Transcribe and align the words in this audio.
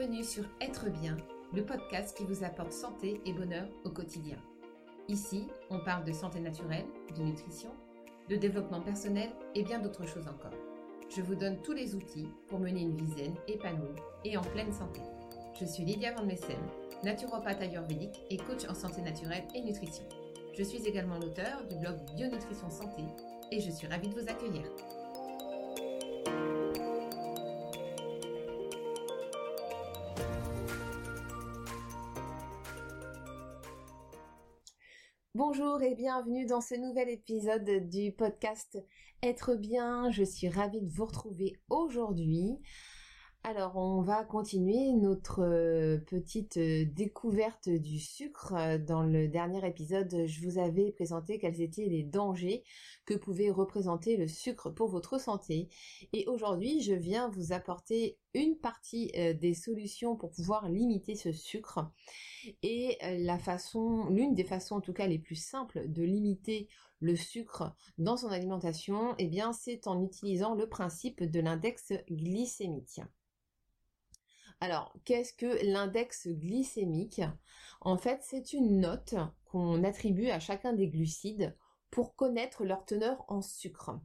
Bienvenue 0.00 0.24
sur 0.24 0.44
Être 0.62 0.88
bien, 0.88 1.14
le 1.52 1.62
podcast 1.62 2.16
qui 2.16 2.24
vous 2.24 2.42
apporte 2.42 2.72
santé 2.72 3.20
et 3.26 3.34
bonheur 3.34 3.68
au 3.84 3.90
quotidien. 3.90 4.38
Ici, 5.08 5.46
on 5.68 5.78
parle 5.80 6.06
de 6.06 6.12
santé 6.12 6.40
naturelle, 6.40 6.86
de 7.14 7.22
nutrition, 7.22 7.68
de 8.30 8.36
développement 8.36 8.80
personnel 8.80 9.28
et 9.54 9.62
bien 9.62 9.78
d'autres 9.78 10.06
choses 10.06 10.26
encore. 10.26 10.58
Je 11.14 11.20
vous 11.20 11.34
donne 11.34 11.60
tous 11.60 11.74
les 11.74 11.94
outils 11.94 12.30
pour 12.48 12.60
mener 12.60 12.80
une 12.80 12.96
vie 12.96 13.12
zen, 13.12 13.34
épanouie 13.46 14.00
et 14.24 14.38
en 14.38 14.42
pleine 14.42 14.72
santé. 14.72 15.02
Je 15.60 15.66
suis 15.66 15.84
Lydia 15.84 16.14
Van 16.14 16.24
Messem, 16.24 16.56
naturopathe 17.04 17.60
ayurvédique 17.60 18.22
et 18.30 18.38
coach 18.38 18.66
en 18.70 18.74
santé 18.74 19.02
naturelle 19.02 19.44
et 19.54 19.60
nutrition. 19.60 20.04
Je 20.56 20.62
suis 20.62 20.82
également 20.86 21.18
l'auteur 21.18 21.66
du 21.68 21.76
blog 21.76 21.98
Bionutrition 22.16 22.70
Santé 22.70 23.02
et 23.52 23.60
je 23.60 23.70
suis 23.70 23.86
ravie 23.86 24.08
de 24.08 24.18
vous 24.18 24.30
accueillir. 24.30 24.64
Bonjour 35.42 35.80
et 35.80 35.94
bienvenue 35.94 36.44
dans 36.44 36.60
ce 36.60 36.74
nouvel 36.74 37.08
épisode 37.08 37.88
du 37.88 38.12
podcast 38.12 38.78
Être 39.22 39.54
bien. 39.54 40.10
Je 40.10 40.22
suis 40.22 40.50
ravie 40.50 40.82
de 40.82 40.90
vous 40.90 41.06
retrouver 41.06 41.56
aujourd'hui. 41.70 42.58
Alors, 43.42 43.78
on 43.78 44.02
va 44.02 44.22
continuer 44.22 44.92
notre 44.92 45.40
euh, 45.40 45.96
petite 45.96 46.58
euh, 46.58 46.84
découverte 46.84 47.70
du 47.70 47.98
sucre. 47.98 48.52
Dans 48.86 49.02
le 49.02 49.28
dernier 49.28 49.66
épisode, 49.66 50.26
je 50.26 50.46
vous 50.46 50.58
avais 50.58 50.92
présenté 50.92 51.38
quels 51.38 51.62
étaient 51.62 51.86
les 51.86 52.02
dangers 52.02 52.62
que 53.06 53.14
pouvait 53.14 53.48
représenter 53.48 54.18
le 54.18 54.28
sucre 54.28 54.68
pour 54.68 54.90
votre 54.90 55.18
santé. 55.18 55.70
Et 56.12 56.28
aujourd'hui, 56.28 56.82
je 56.82 56.92
viens 56.92 57.30
vous 57.30 57.54
apporter 57.54 58.18
une 58.34 58.56
partie 58.56 59.10
euh, 59.16 59.34
des 59.34 59.54
solutions 59.54 60.16
pour 60.16 60.30
pouvoir 60.30 60.68
limiter 60.68 61.14
ce 61.14 61.32
sucre. 61.32 61.90
Et 62.62 62.98
la 63.18 63.38
façon, 63.38 64.06
l'une 64.08 64.34
des 64.34 64.44
façons 64.44 64.76
en 64.76 64.80
tout 64.80 64.94
cas 64.94 65.06
les 65.06 65.18
plus 65.18 65.36
simples 65.36 65.88
de 65.88 66.02
limiter 66.02 66.68
le 67.00 67.16
sucre 67.16 67.74
dans 67.98 68.16
son 68.16 68.28
alimentation, 68.28 69.14
eh 69.18 69.26
bien, 69.26 69.52
c'est 69.52 69.86
en 69.86 70.02
utilisant 70.02 70.54
le 70.54 70.68
principe 70.68 71.22
de 71.22 71.40
l'index 71.40 71.92
glycémique. 72.08 73.00
Alors, 74.60 74.94
qu'est-ce 75.06 75.32
que 75.32 75.64
l'index 75.64 76.28
glycémique? 76.28 77.22
En 77.80 77.96
fait, 77.96 78.20
c'est 78.22 78.52
une 78.52 78.80
note 78.80 79.14
qu'on 79.46 79.82
attribue 79.84 80.28
à 80.28 80.38
chacun 80.38 80.74
des 80.74 80.88
glucides 80.88 81.56
pour 81.90 82.14
connaître 82.14 82.64
leur 82.64 82.84
teneur 82.84 83.24
en 83.28 83.40
sucre. 83.40 83.98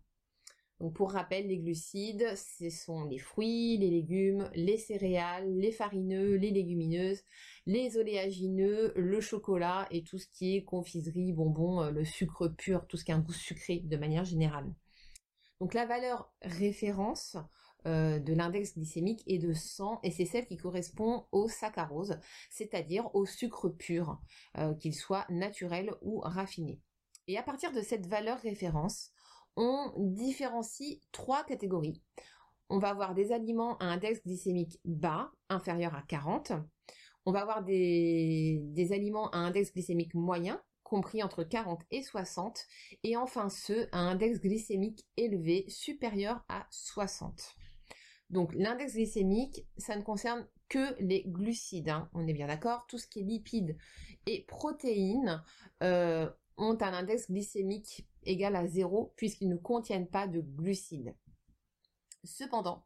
Donc 0.79 0.93
pour 0.93 1.11
rappel, 1.11 1.47
les 1.47 1.57
glucides, 1.57 2.35
ce 2.35 2.69
sont 2.69 3.05
les 3.05 3.17
fruits, 3.17 3.77
les 3.77 3.89
légumes, 3.89 4.49
les 4.55 4.77
céréales, 4.77 5.49
les 5.57 5.71
farineux, 5.71 6.35
les 6.35 6.51
légumineuses, 6.51 7.23
les 7.65 7.97
oléagineux, 7.97 8.91
le 8.95 9.21
chocolat 9.21 9.87
et 9.91 10.03
tout 10.03 10.17
ce 10.17 10.27
qui 10.27 10.57
est 10.57 10.63
confiserie, 10.63 11.31
bonbons, 11.31 11.81
euh, 11.81 11.91
le 11.91 12.03
sucre 12.03 12.49
pur, 12.49 12.87
tout 12.87 12.97
ce 12.97 13.05
qui 13.05 13.13
a 13.13 13.15
un 13.15 13.19
goût 13.19 13.31
sucré 13.31 13.79
de 13.79 13.97
manière 13.97 14.25
générale. 14.25 14.73
Donc 15.61 15.73
la 15.73 15.85
valeur 15.85 16.33
référence 16.41 17.37
euh, 17.87 18.19
de 18.19 18.33
l'index 18.33 18.73
glycémique 18.73 19.23
est 19.27 19.37
de 19.37 19.53
100 19.53 19.99
et 20.03 20.11
c'est 20.11 20.25
celle 20.25 20.45
qui 20.45 20.57
correspond 20.57 21.25
au 21.31 21.47
saccharose, 21.47 22.19
c'est-à-dire 22.49 23.13
au 23.15 23.25
sucre 23.25 23.69
pur, 23.69 24.19
euh, 24.57 24.73
qu'il 24.73 24.93
soit 24.93 25.25
naturel 25.29 25.93
ou 26.01 26.19
raffiné. 26.19 26.81
Et 27.27 27.37
à 27.37 27.43
partir 27.43 27.71
de 27.71 27.81
cette 27.81 28.07
valeur 28.07 28.39
référence, 28.39 29.11
on 29.55 29.93
différencie 29.97 30.99
trois 31.11 31.43
catégories. 31.43 32.01
On 32.69 32.79
va 32.79 32.89
avoir 32.89 33.13
des 33.13 33.31
aliments 33.31 33.77
à 33.77 33.85
index 33.85 34.23
glycémique 34.23 34.79
bas, 34.85 35.31
inférieur 35.49 35.93
à 35.95 36.01
40. 36.01 36.53
On 37.25 37.31
va 37.31 37.41
avoir 37.41 37.63
des, 37.63 38.87
aliments 38.91 39.29
à 39.29 39.37
index 39.37 39.71
glycémique 39.71 40.13
moyen, 40.13 40.61
compris 40.83 41.23
entre 41.23 41.43
40 41.43 41.81
et 41.91 42.01
60. 42.01 42.65
Et 43.03 43.17
enfin 43.17 43.49
ceux 43.49 43.87
à 43.91 43.99
index 43.99 44.39
glycémique 44.39 45.05
élevé, 45.17 45.65
supérieur 45.67 46.43
à 46.49 46.67
60. 46.71 47.55
Donc 48.31 48.53
l'index 48.55 48.93
glycémique, 48.93 49.65
ça 49.77 49.95
ne 49.95 50.01
concerne 50.01 50.47
que 50.67 50.95
les 50.99 51.23
glucides, 51.27 51.89
hein. 51.89 52.09
on 52.13 52.27
est 52.27 52.33
bien 52.33 52.47
d'accord. 52.47 52.85
Tout 52.87 52.97
ce 52.97 53.07
qui 53.07 53.19
est 53.19 53.23
lipides 53.23 53.77
et 54.25 54.43
protéines 54.47 55.43
euh, 55.83 56.27
ont 56.57 56.77
un 56.81 56.93
index 56.93 57.29
glycémique 57.29 58.07
égal 58.25 58.55
à 58.55 58.67
zéro 58.67 59.13
puisqu'ils 59.15 59.49
ne 59.49 59.57
contiennent 59.57 60.07
pas 60.07 60.27
de 60.27 60.41
glucides. 60.41 61.15
Cependant, 62.23 62.85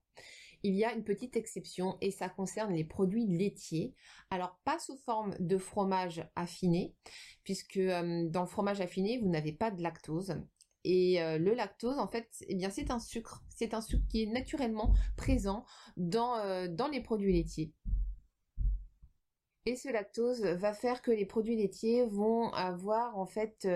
il 0.63 0.75
y 0.75 0.83
a 0.83 0.93
une 0.93 1.03
petite 1.03 1.37
exception 1.37 1.97
et 2.01 2.11
ça 2.11 2.29
concerne 2.29 2.73
les 2.73 2.83
produits 2.83 3.27
laitiers. 3.27 3.95
Alors 4.29 4.59
pas 4.65 4.79
sous 4.79 4.97
forme 4.97 5.35
de 5.39 5.57
fromage 5.57 6.27
affiné, 6.35 6.95
puisque 7.43 7.77
euh, 7.77 8.27
dans 8.29 8.41
le 8.41 8.47
fromage 8.47 8.81
affiné, 8.81 9.19
vous 9.19 9.29
n'avez 9.29 9.53
pas 9.53 9.71
de 9.71 9.81
lactose. 9.81 10.35
Et 10.83 11.21
euh, 11.21 11.37
le 11.37 11.53
lactose, 11.53 11.97
en 11.97 12.07
fait, 12.07 12.29
eh 12.47 12.55
bien, 12.55 12.69
c'est 12.69 12.91
un 12.91 12.99
sucre. 12.99 13.43
C'est 13.49 13.73
un 13.73 13.81
sucre 13.81 14.05
qui 14.09 14.23
est 14.23 14.31
naturellement 14.31 14.93
présent 15.17 15.65
dans, 15.97 16.37
euh, 16.37 16.67
dans 16.67 16.87
les 16.87 17.01
produits 17.01 17.33
laitiers. 17.33 17.73
Et 19.65 19.75
ce 19.75 19.89
lactose 19.89 20.41
va 20.41 20.73
faire 20.73 21.01
que 21.01 21.11
les 21.11 21.25
produits 21.25 21.55
laitiers 21.55 22.05
vont 22.05 22.49
avoir 22.53 23.17
en 23.17 23.25
fait 23.25 23.67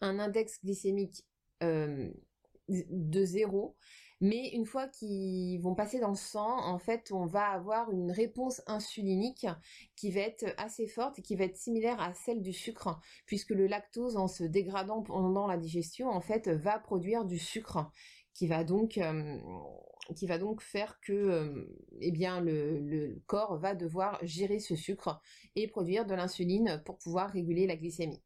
un 0.00 0.18
index 0.18 0.60
glycémique 0.62 1.24
de 1.60 3.24
zéro 3.24 3.76
mais 4.20 4.48
une 4.48 4.66
fois 4.66 4.88
qu'ils 4.88 5.60
vont 5.60 5.74
passer 5.76 6.00
dans 6.00 6.08
le 6.10 6.16
sang, 6.16 6.58
en 6.64 6.78
fait, 6.78 7.10
on 7.12 7.26
va 7.26 7.50
avoir 7.50 7.90
une 7.92 8.10
réponse 8.10 8.62
insulinique 8.66 9.46
qui 9.94 10.10
va 10.10 10.20
être 10.20 10.44
assez 10.56 10.88
forte 10.88 11.20
et 11.20 11.22
qui 11.22 11.36
va 11.36 11.44
être 11.44 11.56
similaire 11.56 12.00
à 12.00 12.12
celle 12.14 12.42
du 12.42 12.52
sucre, 12.52 12.98
puisque 13.26 13.50
le 13.50 13.68
lactose, 13.68 14.16
en 14.16 14.26
se 14.26 14.42
dégradant 14.42 15.02
pendant 15.02 15.46
la 15.46 15.56
digestion, 15.56 16.08
en 16.08 16.20
fait, 16.20 16.48
va 16.48 16.80
produire 16.80 17.24
du 17.24 17.38
sucre 17.38 17.92
qui 18.34 18.46
va 18.46 18.64
donc 18.64 18.98
euh, 18.98 19.38
qui 20.14 20.26
va 20.26 20.38
donc 20.38 20.62
faire 20.62 20.98
que 21.00 21.12
euh, 21.12 21.78
eh 22.00 22.12
bien 22.12 22.40
le, 22.40 23.20
corps 23.26 23.58
va 23.58 23.74
devoir 23.74 24.18
gérer 24.22 24.58
ce 24.58 24.76
sucre 24.76 25.20
et 25.56 25.66
produire 25.66 26.06
de 26.06 26.14
l'insuline 26.14 26.80
pour 26.84 26.98
pouvoir 26.98 27.30
réguler 27.30 27.66
la 27.66 27.76
glycémie. 27.76 28.22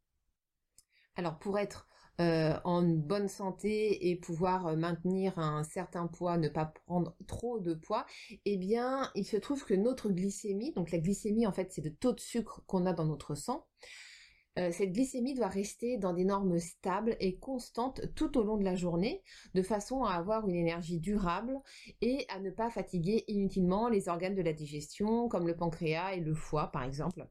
Alors 1.17 1.39
pour 1.39 1.59
être 1.59 1.89
euh, 2.21 2.59
en 2.65 2.83
bonne 2.83 3.28
santé 3.28 4.11
et 4.11 4.17
pouvoir 4.17 4.67
euh, 4.67 4.77
maintenir 4.77 5.39
un 5.39 5.65
certain 5.65 6.06
poids, 6.06 6.37
ne 6.37 6.49
pas 6.49 6.67
prendre 6.87 7.17
trop 7.27 7.59
de 7.59 7.75
poids, 7.75 8.06
eh 8.45 8.56
bien, 8.56 9.11
il 9.15 9.25
se 9.25 9.37
trouve 9.37 9.65
que 9.65 9.75
notre 9.75 10.11
glycémie, 10.11 10.73
donc 10.73 10.91
la 10.91 10.99
glycémie 10.99 11.47
en 11.47 11.53
fait 11.53 11.73
c'est 11.73 11.84
le 11.84 11.95
taux 11.95 12.12
de 12.12 12.21
sucre 12.21 12.62
qu'on 12.67 12.87
a 12.87 12.93
dans 12.93 13.06
notre 13.06 13.34
sang, 13.34 13.67
euh, 14.59 14.71
cette 14.71 14.93
glycémie 14.93 15.34
doit 15.34 15.49
rester 15.49 15.97
dans 15.97 16.12
des 16.12 16.27
normes 16.27 16.59
stables 16.59 17.17
et 17.21 17.39
constantes 17.39 18.03
tout 18.15 18.37
au 18.37 18.43
long 18.43 18.59
de 18.59 18.65
la 18.65 18.75
journée, 18.75 19.23
de 19.55 19.62
façon 19.62 20.05
à 20.05 20.12
avoir 20.12 20.47
une 20.47 20.55
énergie 20.55 20.99
durable 20.99 21.59
et 22.03 22.27
à 22.29 22.39
ne 22.39 22.50
pas 22.50 22.69
fatiguer 22.69 23.25
inutilement 23.29 23.89
les 23.89 24.09
organes 24.11 24.34
de 24.34 24.43
la 24.43 24.53
digestion, 24.53 25.29
comme 25.29 25.47
le 25.47 25.56
pancréas 25.56 26.12
et 26.12 26.21
le 26.21 26.34
foie 26.34 26.71
par 26.71 26.83
exemple. 26.83 27.27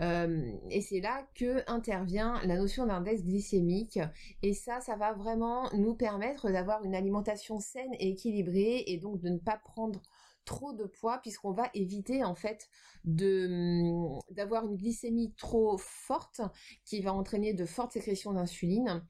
Euh, 0.00 0.52
et 0.70 0.80
c'est 0.80 1.00
là 1.00 1.26
que 1.34 1.62
intervient 1.70 2.40
la 2.44 2.56
notion 2.56 2.86
d'index 2.86 3.22
glycémique. 3.22 3.98
Et 4.42 4.54
ça, 4.54 4.80
ça 4.80 4.96
va 4.96 5.12
vraiment 5.12 5.70
nous 5.74 5.94
permettre 5.94 6.50
d'avoir 6.50 6.84
une 6.84 6.94
alimentation 6.94 7.60
saine 7.60 7.92
et 7.98 8.10
équilibrée 8.10 8.84
et 8.86 8.98
donc 8.98 9.20
de 9.20 9.28
ne 9.28 9.38
pas 9.38 9.58
prendre 9.58 10.00
trop 10.44 10.72
de 10.72 10.84
poids 10.84 11.18
puisqu'on 11.18 11.52
va 11.52 11.70
éviter 11.74 12.24
en 12.24 12.34
fait 12.34 12.68
de 13.04 14.32
d'avoir 14.32 14.66
une 14.66 14.76
glycémie 14.76 15.34
trop 15.36 15.76
forte 15.78 16.40
qui 16.84 17.00
va 17.02 17.12
entraîner 17.12 17.52
de 17.54 17.64
fortes 17.66 17.92
sécrétions 17.92 18.32
d'insuline 18.32 19.06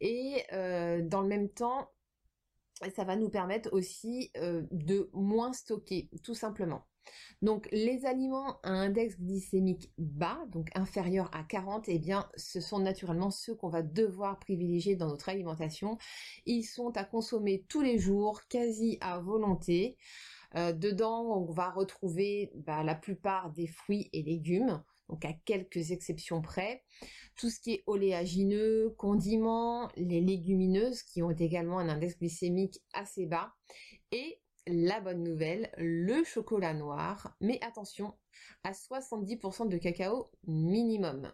et 0.00 0.44
euh, 0.52 1.02
dans 1.02 1.20
le 1.20 1.28
même 1.28 1.50
temps 1.50 1.90
ça 2.94 3.04
va 3.04 3.16
nous 3.16 3.28
permettre 3.28 3.70
aussi 3.72 4.30
euh, 4.36 4.62
de 4.70 5.10
moins 5.12 5.52
stocker 5.52 6.08
tout 6.22 6.34
simplement. 6.34 6.87
Donc 7.42 7.68
les 7.72 8.04
aliments 8.06 8.58
à 8.62 8.70
index 8.70 9.18
glycémique 9.18 9.92
bas, 9.98 10.38
donc 10.50 10.68
inférieur 10.74 11.30
à 11.32 11.44
40, 11.44 11.88
eh 11.88 11.98
bien 11.98 12.28
ce 12.36 12.60
sont 12.60 12.78
naturellement 12.78 13.30
ceux 13.30 13.54
qu'on 13.54 13.68
va 13.68 13.82
devoir 13.82 14.38
privilégier 14.38 14.96
dans 14.96 15.08
notre 15.08 15.28
alimentation. 15.28 15.98
Ils 16.46 16.64
sont 16.64 16.96
à 16.96 17.04
consommer 17.04 17.64
tous 17.68 17.80
les 17.80 17.98
jours, 17.98 18.42
quasi 18.48 18.98
à 19.00 19.18
volonté. 19.20 19.96
Euh, 20.56 20.72
dedans, 20.72 21.22
on 21.22 21.52
va 21.52 21.70
retrouver 21.70 22.50
bah, 22.54 22.82
la 22.82 22.94
plupart 22.94 23.50
des 23.50 23.66
fruits 23.66 24.08
et 24.12 24.22
légumes, 24.22 24.82
donc 25.08 25.24
à 25.24 25.32
quelques 25.44 25.90
exceptions 25.90 26.40
près. 26.40 26.82
Tout 27.36 27.50
ce 27.50 27.60
qui 27.60 27.74
est 27.74 27.84
oléagineux, 27.86 28.94
condiments, 28.96 29.88
les 29.96 30.20
légumineuses 30.20 31.02
qui 31.02 31.22
ont 31.22 31.30
également 31.30 31.78
un 31.78 31.88
index 31.88 32.18
glycémique 32.18 32.80
assez 32.92 33.26
bas 33.26 33.52
et 34.10 34.40
la 34.68 35.00
bonne 35.00 35.22
nouvelle, 35.22 35.70
le 35.78 36.22
chocolat 36.24 36.74
noir, 36.74 37.34
mais 37.40 37.58
attention, 37.64 38.14
à 38.64 38.72
70% 38.72 39.68
de 39.68 39.78
cacao 39.78 40.30
minimum. 40.46 41.32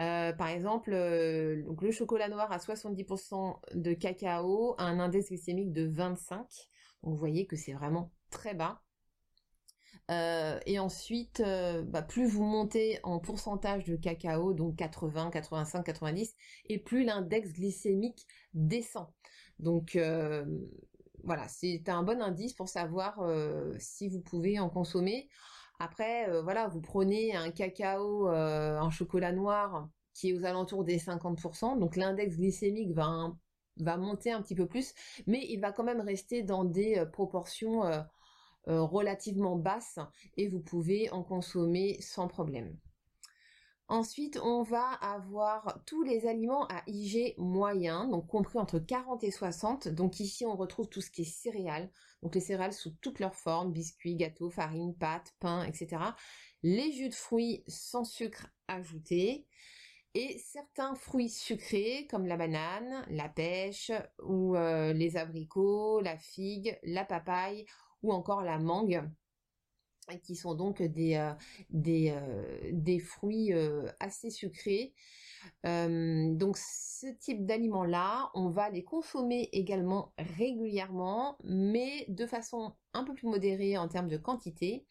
Euh, 0.00 0.32
par 0.32 0.48
exemple, 0.48 0.92
euh, 0.92 1.62
le 1.80 1.90
chocolat 1.90 2.28
noir 2.28 2.52
à 2.52 2.58
70% 2.58 3.58
de 3.74 3.92
cacao 3.94 4.74
a 4.78 4.84
un 4.84 5.00
index 5.00 5.28
glycémique 5.28 5.72
de 5.72 5.86
25. 5.88 6.46
Donc 7.02 7.14
vous 7.14 7.18
voyez 7.18 7.46
que 7.46 7.56
c'est 7.56 7.72
vraiment 7.72 8.12
très 8.30 8.54
bas. 8.54 8.82
Euh, 10.10 10.58
et 10.66 10.78
ensuite, 10.78 11.42
bah, 11.86 12.02
plus 12.02 12.26
vous 12.26 12.44
montez 12.44 12.98
en 13.02 13.18
pourcentage 13.18 13.84
de 13.84 13.96
cacao, 13.96 14.54
donc 14.54 14.76
80, 14.76 15.30
85, 15.30 15.82
90, 15.84 16.34
et 16.66 16.78
plus 16.78 17.04
l'index 17.04 17.52
glycémique 17.52 18.26
descend. 18.54 19.08
Donc 19.58 19.98
voilà, 21.24 21.48
c'est 21.48 21.88
un 21.88 22.02
bon 22.02 22.22
indice 22.22 22.54
pour 22.54 22.68
savoir 22.68 23.20
si 23.78 24.08
vous 24.08 24.20
pouvez 24.20 24.58
en 24.58 24.68
consommer. 24.68 25.28
Après, 25.78 26.28
voilà, 26.42 26.68
vous 26.68 26.80
prenez 26.80 27.34
un 27.34 27.50
cacao, 27.50 28.28
un 28.28 28.90
chocolat 28.90 29.32
noir 29.32 29.88
qui 30.14 30.30
est 30.30 30.32
aux 30.32 30.44
alentours 30.44 30.84
des 30.84 30.98
50%, 30.98 31.78
donc 31.78 31.96
l'index 31.96 32.36
glycémique 32.36 32.92
va, 32.92 33.96
monter 33.96 34.32
un 34.32 34.42
petit 34.42 34.56
peu 34.56 34.66
plus, 34.66 34.92
mais 35.26 35.46
il 35.48 35.60
va 35.60 35.70
quand 35.70 35.84
même 35.84 36.00
rester 36.00 36.42
dans 36.42 36.64
des 36.64 37.04
proportions 37.12 37.84
euh, 38.68 38.82
relativement 38.82 39.56
basse 39.56 39.98
et 40.36 40.46
vous 40.46 40.60
pouvez 40.60 41.08
en 41.10 41.22
consommer 41.22 41.96
sans 42.02 42.28
problème. 42.28 42.76
Ensuite, 43.88 44.38
on 44.42 44.62
va 44.62 44.90
avoir 45.00 45.80
tous 45.86 46.02
les 46.02 46.26
aliments 46.26 46.66
à 46.66 46.82
IG 46.86 47.34
moyen, 47.38 48.06
donc 48.06 48.26
compris 48.26 48.58
entre 48.58 48.78
40 48.78 49.24
et 49.24 49.30
60. 49.30 49.88
Donc 49.88 50.20
ici, 50.20 50.44
on 50.44 50.56
retrouve 50.56 50.90
tout 50.90 51.00
ce 51.00 51.10
qui 51.10 51.22
est 51.22 51.24
céréales, 51.24 51.90
donc 52.22 52.34
les 52.34 52.42
céréales 52.42 52.74
sous 52.74 52.90
toutes 53.00 53.18
leurs 53.18 53.34
formes, 53.34 53.72
biscuits, 53.72 54.16
gâteaux, 54.16 54.50
farine, 54.50 54.94
pâtes, 54.94 55.34
pain, 55.40 55.64
etc. 55.64 56.02
Les 56.62 56.92
jus 56.92 57.08
de 57.08 57.14
fruits 57.14 57.64
sans 57.66 58.04
sucre 58.04 58.48
ajouté 58.66 59.46
et 60.12 60.38
certains 60.38 60.94
fruits 60.94 61.30
sucrés 61.30 62.06
comme 62.10 62.26
la 62.26 62.36
banane, 62.36 63.06
la 63.08 63.30
pêche 63.30 63.90
ou 64.22 64.54
euh, 64.54 64.92
les 64.92 65.16
abricots, 65.16 66.00
la 66.00 66.18
figue, 66.18 66.78
la 66.82 67.06
papaye 67.06 67.64
ou 68.02 68.12
encore 68.12 68.42
la 68.42 68.58
mangue 68.58 69.02
qui 70.16 70.34
sont 70.34 70.54
donc 70.54 70.82
des, 70.82 71.16
euh, 71.16 71.32
euh, 71.74 72.98
fruits 73.00 73.52
euh, 73.52 73.90
assez 74.00 74.30
sucrés. 74.30 74.94
donc 75.64 76.56
ce 76.56 77.06
type 77.20 77.46
d'aliments-là, 77.46 78.30
on 78.34 78.48
va 78.48 78.70
les 78.70 78.84
consommer 78.84 79.48
également 79.52 80.12
régulièrement, 80.18 81.38
mais 81.44 82.06
de 82.08 82.26
façon 82.26 82.74
un 82.94 83.04
peu 83.04 83.14
plus 83.14 83.28
modérée 83.28 83.76
en 83.78 83.88
termes 83.88 84.08
de 84.08 84.16
quantité 84.16 84.86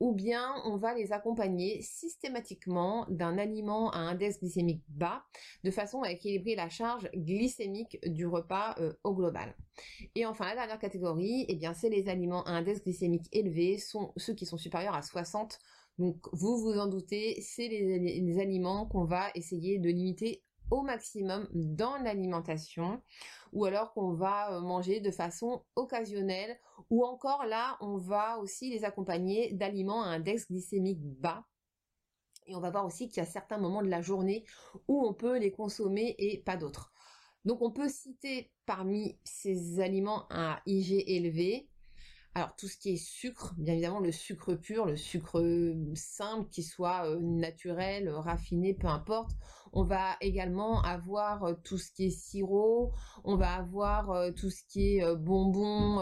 ou 0.00 0.12
bien 0.12 0.54
on 0.64 0.76
va 0.76 0.94
les 0.94 1.12
accompagner 1.12 1.82
systématiquement 1.82 3.06
d'un 3.08 3.38
aliment 3.38 3.90
à 3.90 3.98
index 3.98 4.40
glycémique 4.40 4.82
bas, 4.88 5.24
de 5.64 5.70
façon 5.70 6.02
à 6.02 6.10
équilibrer 6.10 6.54
la 6.54 6.68
charge 6.68 7.10
glycémique 7.14 7.98
du 8.06 8.26
repas 8.26 8.74
euh, 8.78 8.94
au 9.04 9.14
global. 9.14 9.54
Et 10.14 10.26
enfin, 10.26 10.46
la 10.46 10.54
dernière 10.54 10.78
catégorie, 10.78 11.46
eh 11.48 11.60
c'est 11.74 11.90
les 11.90 12.08
aliments 12.08 12.44
à 12.44 12.52
index 12.52 12.82
glycémique 12.82 13.28
élevé, 13.32 13.78
sont 13.78 14.12
ceux 14.16 14.34
qui 14.34 14.46
sont 14.46 14.56
supérieurs 14.56 14.94
à 14.94 15.02
60 15.02 15.58
donc 15.98 16.16
vous 16.32 16.58
vous 16.58 16.78
en 16.78 16.86
doutez, 16.88 17.40
c'est 17.40 17.68
les, 17.68 18.38
aliments 18.38 18.86
qu'on 18.86 19.04
va 19.04 19.30
essayer 19.34 19.78
de 19.78 19.88
limiter 19.88 20.42
au 20.70 20.82
maximum 20.82 21.48
dans 21.52 21.96
l'alimentation 21.98 23.02
ou 23.52 23.64
alors 23.64 23.92
qu'on 23.92 24.12
va 24.12 24.52
euh, 24.52 24.60
manger 24.60 25.00
de 25.00 25.10
façon 25.10 25.64
occasionnelle 25.76 26.58
ou 26.90 27.04
encore 27.04 27.44
là 27.44 27.76
on 27.80 27.96
va 27.96 28.38
aussi 28.38 28.70
les 28.70 28.84
accompagner 28.84 29.52
d'aliments 29.52 30.02
à 30.02 30.08
index 30.08 30.48
glycémique 30.48 31.00
bas 31.02 31.44
et 32.46 32.54
on 32.54 32.60
va 32.60 32.70
voir 32.70 32.86
aussi 32.86 33.08
qu'il 33.08 33.18
y 33.18 33.26
a 33.26 33.28
certains 33.28 33.58
moments 33.58 33.82
de 33.82 33.88
la 33.88 34.02
journée 34.02 34.44
où 34.88 35.04
on 35.04 35.14
peut 35.14 35.38
les 35.38 35.50
consommer 35.50 36.14
et 36.18 36.42
pas 36.42 36.56
d'autres. 36.56 36.92
Donc 37.44 37.62
on 37.62 37.70
peut 37.70 37.88
citer 37.88 38.52
parmi 38.66 39.18
ces 39.24 39.80
aliments 39.80 40.26
à 40.30 40.60
IG 40.66 41.04
élevé 41.06 41.68
alors 42.36 42.54
tout 42.54 42.68
ce 42.68 42.76
qui 42.76 42.90
est 42.90 42.96
sucre, 42.98 43.54
bien 43.56 43.72
évidemment 43.72 43.98
le 43.98 44.12
sucre 44.12 44.52
pur, 44.52 44.84
le 44.84 44.98
sucre 44.98 45.42
simple, 45.94 46.50
qui 46.50 46.62
soit 46.62 47.06
euh, 47.06 47.18
naturel, 47.18 48.10
raffiné, 48.10 48.74
peu 48.74 48.88
importe. 48.88 49.30
On 49.72 49.82
va 49.82 50.18
également 50.20 50.82
avoir 50.82 51.44
euh, 51.44 51.54
tout 51.64 51.78
ce 51.78 51.90
qui 51.90 52.08
est 52.08 52.10
sirop, 52.10 52.92
on 53.24 53.36
va 53.36 53.54
avoir 53.54 54.10
euh, 54.10 54.32
tout 54.32 54.50
ce 54.50 54.62
qui 54.68 54.98
est 54.98 55.16
bonbons, 55.16 55.96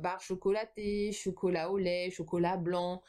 barres 0.00 0.20
chocolatées, 0.20 1.10
chocolat 1.10 1.68
au 1.72 1.78
lait, 1.78 2.12
chocolat 2.12 2.56
blanc, 2.56 3.02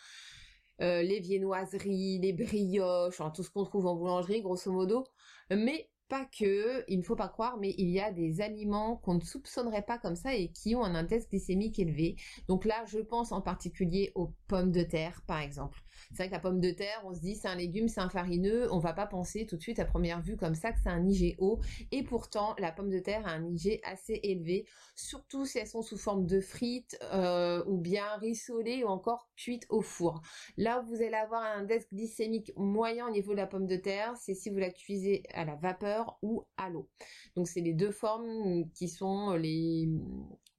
les 0.80 1.20
viennoiseries, 1.20 2.18
les 2.18 2.34
brioches, 2.34 3.22
tout 3.36 3.44
ce 3.44 3.52
qu'on 3.52 3.66
trouve 3.66 3.86
en 3.86 3.96
boulangerie 3.96 4.42
grosso 4.42 4.72
modo. 4.72 5.06
Mais 5.52 5.92
pas 6.14 6.26
que, 6.26 6.84
il 6.88 7.00
ne 7.00 7.04
faut 7.04 7.16
pas 7.16 7.28
croire, 7.28 7.58
mais 7.58 7.74
il 7.80 7.90
y 7.90 8.00
a 8.00 8.12
des 8.12 8.40
aliments 8.40 8.98
qu'on 8.98 9.16
ne 9.16 9.20
soupçonnerait 9.20 9.82
pas 9.82 9.98
comme 9.98 10.16
ça 10.16 10.36
et 10.36 10.50
qui 10.50 10.76
ont 10.76 10.84
un 10.84 10.94
index 10.94 11.28
glycémique 11.28 11.80
élevé. 11.80 12.18
Donc 12.48 12.66
là, 12.66 12.86
je 12.86 13.00
pense 13.00 13.32
en 13.32 13.42
particulier 13.42 14.12
aux 14.14 14.32
pommes 14.48 14.72
de 14.72 14.84
terre, 14.84 15.24
par 15.26 15.40
exemple. 15.40 15.82
C'est 16.10 16.18
vrai 16.18 16.28
que 16.28 16.34
la 16.34 16.40
pomme 16.40 16.60
de 16.60 16.72
terre, 16.72 17.02
on 17.06 17.14
se 17.14 17.20
dit 17.20 17.36
c'est 17.36 17.48
un 17.48 17.56
légume, 17.56 17.88
c'est 17.88 18.02
un 18.02 18.10
farineux, 18.10 18.72
on 18.72 18.80
va 18.80 18.94
pas 18.94 19.08
penser 19.08 19.46
tout 19.46 19.58
de 19.58 19.62
suite 19.62 19.80
à 19.80 19.86
première 19.86 20.22
vue 20.22 20.38
comme 20.38 20.56
ça 20.56 20.72
que 20.72 20.80
c'est 20.84 20.90
un 20.90 21.04
IG 21.06 21.36
haut. 21.40 21.60
Et 21.92 22.04
pourtant, 22.04 22.56
la 22.60 22.72
pomme 22.72 22.90
de 22.90 23.00
terre 23.00 23.26
a 23.26 23.32
un 23.32 23.46
IG 23.46 23.80
assez 23.84 24.20
élevé, 24.24 24.66
surtout 24.96 25.46
si 25.46 25.58
elles 25.58 25.68
sont 25.68 25.82
sous 25.82 25.98
forme 25.98 26.26
de 26.26 26.40
frites 26.40 26.98
euh, 27.14 27.64
ou 27.66 27.78
bien 27.78 28.06
rissolées 28.18 28.84
ou 28.84 28.88
encore 28.88 29.30
cuites 29.36 29.66
au 29.70 29.82
four. 29.82 30.22
Là 30.58 30.82
où 30.82 30.88
vous 30.88 31.02
allez 31.02 31.14
avoir 31.14 31.42
un 31.42 31.62
index 31.62 31.88
glycémique 31.92 32.52
moyen 32.56 33.08
au 33.08 33.12
niveau 33.12 33.32
de 33.32 33.38
la 33.38 33.48
pomme 33.48 33.68
de 33.68 33.78
terre, 33.78 34.14
c'est 34.18 34.36
si 34.36 34.50
vous 34.50 34.58
la 34.58 34.72
cuisez 34.72 35.24
à 35.34 35.46
la 35.46 35.56
vapeur 35.56 36.03
ou 36.22 36.46
à 36.58 36.70
l'eau. 36.70 36.90
Donc 37.36 37.48
c'est 37.48 37.62
les 37.62 37.74
deux 37.74 37.92
formes 37.92 38.70
qui 38.74 38.88
sont 38.88 39.34
les 39.34 39.90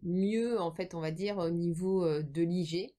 mieux 0.03 0.61
en 0.61 0.73
fait 0.73 0.95
on 0.95 1.01
va 1.01 1.11
dire 1.11 1.39
au 1.39 1.51
niveau 1.51 2.05
euh, 2.05 2.23
de 2.23 2.43
l'IG. 2.43 2.95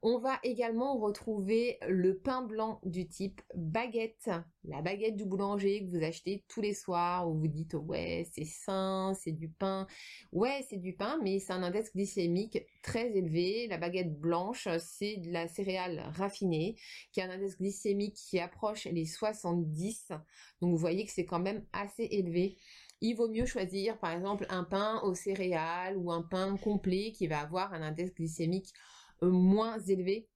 On 0.00 0.20
va 0.20 0.38
également 0.44 0.96
retrouver 0.96 1.76
le 1.88 2.16
pain 2.16 2.42
blanc 2.42 2.80
du 2.84 3.08
type 3.08 3.40
baguette, 3.56 4.30
la 4.62 4.80
baguette 4.80 5.16
du 5.16 5.24
boulanger 5.24 5.84
que 5.84 5.90
vous 5.90 6.04
achetez 6.04 6.44
tous 6.46 6.60
les 6.60 6.72
soirs 6.72 7.28
où 7.28 7.34
vous 7.34 7.48
dites 7.48 7.74
ouais 7.74 8.24
c'est 8.32 8.44
sain, 8.44 9.12
c'est 9.20 9.32
du 9.32 9.48
pain. 9.48 9.88
Ouais 10.30 10.64
c'est 10.70 10.76
du 10.76 10.94
pain 10.94 11.18
mais 11.24 11.40
c'est 11.40 11.52
un 11.52 11.64
index 11.64 11.92
glycémique 11.92 12.64
très 12.84 13.10
élevé. 13.16 13.66
La 13.66 13.76
baguette 13.76 14.20
blanche 14.20 14.68
c'est 14.78 15.16
de 15.16 15.32
la 15.32 15.48
céréale 15.48 16.04
raffinée 16.14 16.76
qui 17.10 17.20
a 17.20 17.24
un 17.24 17.30
index 17.30 17.58
glycémique 17.58 18.14
qui 18.14 18.38
approche 18.38 18.84
les 18.84 19.04
70. 19.04 20.12
Donc 20.60 20.70
vous 20.70 20.76
voyez 20.76 21.06
que 21.06 21.12
c'est 21.12 21.26
quand 21.26 21.40
même 21.40 21.64
assez 21.72 22.04
élevé 22.04 22.56
il 23.00 23.14
vaut 23.14 23.28
mieux 23.28 23.46
choisir 23.46 23.98
par 23.98 24.12
exemple 24.12 24.46
un 24.48 24.64
pain 24.64 25.00
aux 25.02 25.14
céréales 25.14 25.96
ou 25.96 26.10
un 26.10 26.22
pain 26.22 26.56
complet 26.56 27.12
qui 27.12 27.26
va 27.26 27.40
avoir 27.40 27.72
un 27.72 27.82
index 27.82 28.12
glycémique 28.14 28.72
moins 29.22 29.78
élevé 29.78 30.28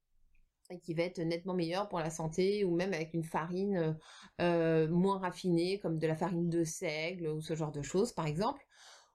et 0.71 0.79
qui 0.81 0.95
va 0.95 1.03
être 1.03 1.21
nettement 1.21 1.55
meilleur 1.55 1.89
pour 1.89 1.99
la 1.99 2.11
santé 2.11 2.65
ou 2.65 2.75
même 2.75 2.95
avec 2.95 3.15
une 3.15 3.25
farine 3.25 3.77
euh, 3.77 3.93
euh, 4.41 4.89
moins 4.89 5.19
raffinée 5.19 5.79
comme 5.81 5.99
de 5.99 6.07
la 6.07 6.17
farine 6.17 6.49
de 6.49 6.65
seigle 6.65 7.29
ou 7.29 7.41
ce 7.41 7.55
genre 7.55 7.73
de 7.73 7.83
choses 7.83 8.13
par 8.13 8.27
exemple. 8.27 8.63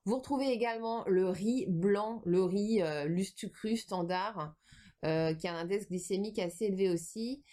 Vous 0.05 0.17
retrouvez 0.17 0.51
également 0.51 1.03
le 1.07 1.29
riz 1.29 1.65
blanc, 1.67 2.21
le 2.25 2.41
riz 2.43 2.81
lustucru 3.07 3.75
standard 3.75 4.55
qui 5.01 5.07
a 5.47 5.53
un 5.53 5.59
index 5.59 5.89
glycémique 5.89 6.39
assez 6.39 6.65
élevé 6.65 6.89
aussi. 6.89 7.43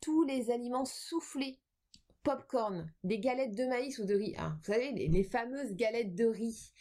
Tous 0.00 0.22
les 0.22 0.52
aliments 0.52 0.84
soufflés 0.84 1.58
popcorn, 2.22 2.92
des 3.04 3.18
galettes 3.18 3.54
de 3.54 3.64
maïs 3.64 3.98
ou 3.98 4.04
de 4.04 4.14
riz. 4.14 4.34
Ah, 4.38 4.54
vous 4.58 4.72
savez, 4.72 4.92
les, 4.92 5.24
fameuses 5.24 5.74
galettes 5.74 6.14
de 6.14 6.26
riz 6.26 6.72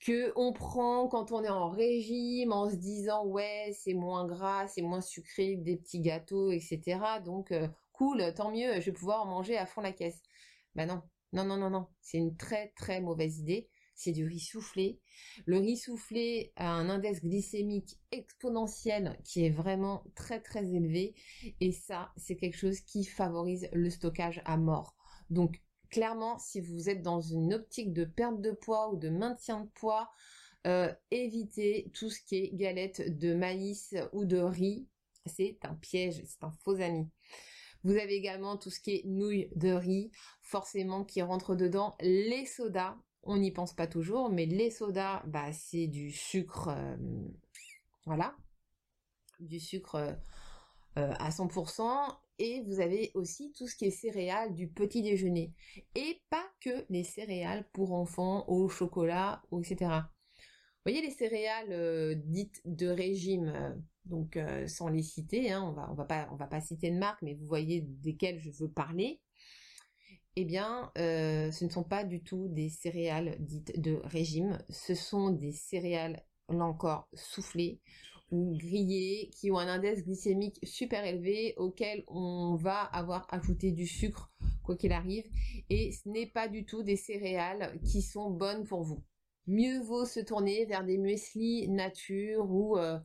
que 0.00 0.32
on 0.36 0.52
prend 0.52 1.08
quand 1.08 1.32
on 1.32 1.42
est 1.42 1.48
en 1.48 1.70
régime 1.70 2.52
en 2.52 2.70
se 2.70 2.76
disant 2.76 3.26
ouais 3.26 3.72
c'est 3.76 3.94
moins 3.94 4.26
gras, 4.26 4.68
c'est 4.68 4.82
moins 4.82 5.00
sucré 5.00 5.56
des 5.56 5.76
petits 5.76 6.00
gâteaux, 6.00 6.50
etc. 6.50 7.00
Donc 7.24 7.52
euh, 7.52 7.68
cool, 7.92 8.32
tant 8.34 8.50
mieux, 8.52 8.80
je 8.80 8.86
vais 8.86 8.92
pouvoir 8.92 9.26
manger 9.26 9.56
à 9.56 9.66
fond 9.66 9.80
la 9.80 9.92
caisse. 9.92 10.22
Bah 10.74 10.86
non, 10.86 11.02
non, 11.32 11.44
non, 11.44 11.56
non, 11.56 11.70
non, 11.70 11.86
c'est 12.00 12.18
une 12.18 12.36
très 12.36 12.68
très 12.76 13.00
mauvaise 13.00 13.38
idée. 13.38 13.68
C'est 13.94 14.12
du 14.12 14.24
riz 14.24 14.38
soufflé. 14.38 15.00
Le 15.44 15.58
riz 15.58 15.76
soufflé 15.76 16.52
a 16.54 16.70
un 16.70 16.88
index 16.88 17.20
glycémique 17.20 17.98
exponentiel 18.12 19.18
qui 19.24 19.44
est 19.44 19.50
vraiment 19.50 20.04
très 20.14 20.40
très 20.40 20.72
élevé. 20.72 21.16
Et 21.60 21.72
ça, 21.72 22.12
c'est 22.16 22.36
quelque 22.36 22.56
chose 22.56 22.80
qui 22.80 23.04
favorise 23.04 23.68
le 23.72 23.90
stockage 23.90 24.40
à 24.44 24.56
mort. 24.56 24.94
Donc 25.30 25.60
clairement, 25.90 26.38
si 26.38 26.60
vous 26.60 26.88
êtes 26.88 27.02
dans 27.02 27.20
une 27.20 27.54
optique 27.54 27.92
de 27.92 28.04
perte 28.04 28.40
de 28.40 28.52
poids 28.52 28.92
ou 28.92 28.96
de 28.96 29.08
maintien 29.08 29.60
de 29.60 29.68
poids, 29.74 30.10
euh, 30.66 30.92
évitez 31.10 31.90
tout 31.94 32.10
ce 32.10 32.20
qui 32.20 32.36
est 32.36 32.54
galette 32.54 33.18
de 33.18 33.34
maïs 33.34 33.94
ou 34.12 34.24
de 34.24 34.38
riz. 34.38 34.86
C'est 35.26 35.58
un 35.62 35.74
piège, 35.74 36.22
c'est 36.26 36.44
un 36.44 36.52
faux 36.64 36.80
ami. 36.80 37.08
Vous 37.84 37.92
avez 37.92 38.14
également 38.14 38.56
tout 38.56 38.70
ce 38.70 38.80
qui 38.80 38.96
est 38.96 39.02
nouilles 39.06 39.50
de 39.54 39.70
riz, 39.70 40.10
forcément 40.42 41.04
qui 41.04 41.22
rentre 41.22 41.54
dedans. 41.54 41.96
Les 42.00 42.44
sodas, 42.44 42.96
on 43.22 43.36
n'y 43.36 43.52
pense 43.52 43.72
pas 43.72 43.86
toujours, 43.86 44.30
mais 44.30 44.46
les 44.46 44.70
sodas, 44.70 45.22
bah, 45.26 45.52
c'est 45.52 45.86
du 45.86 46.10
sucre, 46.10 46.68
euh, 46.68 46.96
voilà, 48.04 48.36
du 49.38 49.60
sucre 49.60 49.94
euh, 50.96 51.14
à 51.18 51.30
100%. 51.30 52.18
Et 52.38 52.62
vous 52.62 52.80
avez 52.80 53.10
aussi 53.14 53.52
tout 53.52 53.66
ce 53.66 53.74
qui 53.74 53.86
est 53.86 53.90
céréales 53.90 54.54
du 54.54 54.68
petit 54.68 55.02
déjeuner. 55.02 55.52
Et 55.94 56.22
pas 56.30 56.46
que 56.60 56.84
les 56.88 57.04
céréales 57.04 57.68
pour 57.72 57.92
enfants 57.92 58.44
au 58.48 58.68
chocolat, 58.68 59.42
etc. 59.52 59.76
Vous 59.80 60.92
voyez 60.92 61.02
les 61.02 61.10
céréales 61.10 61.72
euh, 61.72 62.14
dites 62.16 62.62
de 62.64 62.86
régime, 62.86 63.76
donc 64.04 64.36
euh, 64.36 64.66
sans 64.66 64.88
les 64.88 65.02
citer, 65.02 65.50
hein, 65.50 65.62
on 65.62 65.72
va 65.72 65.88
on 65.90 65.94
va 65.94 66.04
pas 66.04 66.28
on 66.32 66.36
va 66.36 66.46
pas 66.46 66.60
citer 66.60 66.90
de 66.90 66.98
marque, 66.98 67.22
mais 67.22 67.34
vous 67.34 67.46
voyez 67.46 67.82
desquelles 67.82 68.38
je 68.38 68.50
veux 68.50 68.70
parler. 68.70 69.20
Eh 70.36 70.44
bien, 70.44 70.92
euh, 70.98 71.50
ce 71.50 71.64
ne 71.64 71.70
sont 71.70 71.82
pas 71.82 72.04
du 72.04 72.22
tout 72.22 72.46
des 72.48 72.68
céréales 72.68 73.36
dites 73.40 73.80
de 73.80 74.00
régime, 74.04 74.58
ce 74.68 74.94
sont 74.94 75.30
des 75.30 75.52
céréales 75.52 76.22
là 76.48 76.64
encore 76.64 77.08
soufflées 77.12 77.80
ou 78.30 78.56
grillées 78.56 79.30
qui 79.34 79.50
ont 79.50 79.58
un 79.58 79.68
index 79.68 80.04
glycémique 80.04 80.58
super 80.62 81.04
élevé 81.04 81.54
auquel 81.56 82.04
on 82.08 82.56
va 82.56 82.82
avoir 82.82 83.26
ajouté 83.32 83.72
du 83.72 83.86
sucre 83.86 84.30
quoi 84.62 84.76
qu'il 84.76 84.92
arrive 84.92 85.24
et 85.70 85.92
ce 85.92 86.08
n'est 86.08 86.26
pas 86.26 86.48
du 86.48 86.64
tout 86.64 86.82
des 86.82 86.96
céréales 86.96 87.78
qui 87.84 88.02
sont 88.02 88.30
bonnes 88.30 88.64
pour 88.64 88.82
vous. 88.82 89.02
Mieux 89.46 89.80
vaut 89.80 90.04
se 90.04 90.20
tourner 90.20 90.66
vers 90.66 90.84
des 90.84 90.98
muesli 90.98 91.68
nature 91.68 92.50
ou 92.50 92.76
euh, 92.76 92.98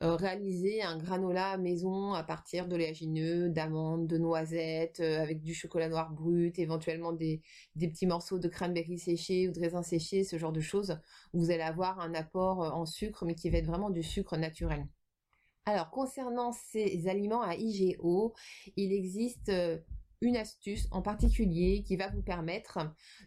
réaliser 0.00 0.82
un 0.82 0.98
granola 0.98 1.56
maison 1.56 2.12
à 2.12 2.22
partir 2.22 2.68
d'oléagineux, 2.68 3.48
d'amandes, 3.48 4.06
de 4.06 4.18
noisettes, 4.18 5.00
euh, 5.00 5.22
avec 5.22 5.42
du 5.42 5.54
chocolat 5.54 5.88
noir 5.88 6.10
brut, 6.10 6.58
éventuellement 6.58 7.12
des, 7.12 7.40
petits 7.78 8.06
morceaux 8.06 8.38
de 8.38 8.48
cranberry 8.48 8.98
séché 8.98 9.48
ou 9.48 9.52
de 9.52 9.60
raisin 9.60 9.82
séché, 9.82 10.24
ce 10.24 10.38
genre 10.38 10.52
de 10.52 10.60
choses, 10.60 10.98
vous 11.32 11.50
allez 11.50 11.62
avoir 11.62 12.00
un 12.00 12.14
apport 12.14 12.62
euh, 12.62 12.70
en 12.70 12.86
sucre, 12.86 13.24
mais 13.24 13.34
qui 13.34 13.50
va 13.50 13.58
être 13.58 13.66
vraiment 13.66 13.90
du 13.90 14.02
sucre 14.02 14.36
naturel. 14.36 14.86
Alors, 15.64 15.90
concernant 15.90 16.52
ces 16.52 17.08
aliments 17.08 17.42
à 17.42 17.56
IGO, 17.56 18.34
il 18.76 18.92
existe 18.92 19.50
une 20.20 20.36
astuce 20.36 20.88
en 20.90 21.02
particulier 21.02 21.82
qui 21.82 21.96
va 21.96 22.08
vous 22.08 22.22
permettre 22.22 22.78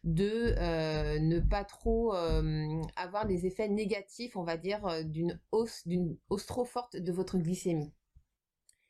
de 0.04 0.56
euh, 0.58 1.20
ne 1.20 1.40
pas 1.40 1.64
trop 1.64 2.16
euh, 2.16 2.82
avoir 2.96 3.28
des 3.28 3.46
effets 3.46 3.70
négatifs, 3.70 4.36
on 4.36 4.44
va 4.44 4.58
dire, 4.58 4.86
euh, 4.88 5.04
d'une 5.04 5.40
hausse, 5.52 5.88
d'une 5.88 6.18
hausse 6.30 6.46
trop 6.46 6.66
forte 6.66 6.98
de 6.98 7.12
votre 7.12 7.38
glycémie. 7.38 7.94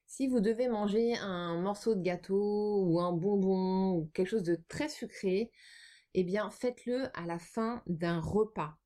Si 0.08 0.28
vous 0.28 0.40
devez 0.40 0.68
manger 0.68 1.16
un 1.18 1.62
morceau 1.62 1.94
de 1.94 2.02
gâteau 2.02 2.84
ou 2.84 3.00
un 3.00 3.12
bonbon 3.12 3.92
ou 3.92 4.10
quelque 4.14 4.30
chose 4.30 4.44
de 4.44 4.60
très 4.68 4.90
sucré, 4.90 5.52
eh 6.14 6.24
bien 6.24 6.50
faites-le 6.50 7.06
à 7.18 7.26
la 7.26 7.38
fin 7.38 7.84
d'un 7.86 8.20
repas. 8.20 8.78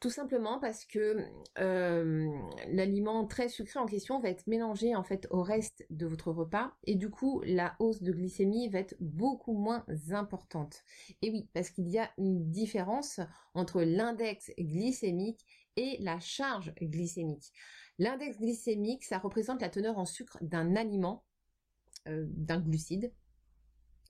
Tout 0.00 0.10
simplement 0.10 0.58
parce 0.58 0.86
que 0.86 1.26
l'aliment 1.56 3.26
très 3.26 3.50
sucré 3.50 3.78
en 3.78 3.84
question 3.84 4.18
va 4.18 4.30
être 4.30 4.46
mélangé 4.46 4.96
en 4.96 5.04
fait 5.04 5.26
au 5.30 5.42
reste 5.42 5.84
de 5.90 6.06
votre 6.06 6.32
repas 6.32 6.72
et 6.84 6.94
du 6.94 7.10
coup 7.10 7.42
la 7.44 7.76
hausse 7.80 8.02
de 8.02 8.10
glycémie 8.10 8.70
va 8.70 8.78
être 8.78 8.96
beaucoup 8.98 9.52
moins 9.52 9.84
importante. 10.10 10.84
Et 11.20 11.30
oui, 11.30 11.50
parce 11.52 11.68
qu'il 11.68 11.88
y 11.88 11.98
a 11.98 12.10
une 12.16 12.50
différence 12.50 13.20
entre 13.52 13.82
l'index 13.82 14.50
glycémique 14.58 15.44
et 15.76 15.98
la 16.00 16.18
charge 16.18 16.74
glycémique. 16.80 17.52
L'index 17.98 18.38
glycémique, 18.38 19.04
ça 19.04 19.18
représente 19.18 19.60
la 19.60 19.68
teneur 19.68 19.98
en 19.98 20.06
sucre 20.06 20.38
d'un 20.40 20.76
aliment, 20.76 21.24
euh, 22.08 22.24
d'un 22.28 22.58
glucide, 22.58 23.12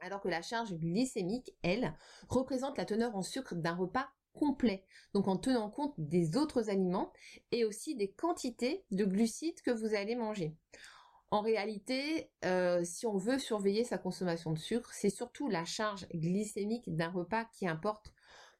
alors 0.01 0.21
que 0.21 0.29
la 0.29 0.43
charge 0.43 0.73
glycémique, 0.75 1.53
elle, 1.63 1.97
représente 2.29 2.79
la 2.79 2.85
teneur 2.85 3.17
en 3.17 3.23
sucre 3.23 3.57
d'un 3.57 3.75
repas 3.75 4.09
complet, 4.41 4.87
donc 5.13 5.29
en 5.29 5.37
tenant 5.37 5.71
compte 5.71 5.95
des 5.99 6.39
autres 6.39 6.71
aliments 6.71 7.13
et 7.53 7.67
aussi 7.67 7.95
des 7.95 8.11
quantités 8.11 8.85
de 8.91 9.05
glucides 9.05 9.61
que 9.61 9.71
vous 9.71 9.95
allez 9.95 10.17
manger. 10.17 10.57
En 11.31 11.43
réalité, 11.43 12.31
euh, 12.47 12.83
si 12.83 13.07
on 13.07 13.19
veut 13.19 13.39
surveiller 13.39 13.85
sa 13.85 13.99
consommation 13.99 14.53
de 14.53 14.59
sucre, 14.59 14.93
c'est 14.95 15.11
surtout 15.11 15.49
la 15.49 15.67
charge 15.67 16.09
glycémique 16.15 16.97
d'un 16.97 17.11
repas 17.11 17.45
qui 17.53 17.69
importe 17.69 18.15